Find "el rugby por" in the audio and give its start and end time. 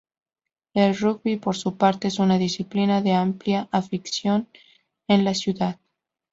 0.73-1.55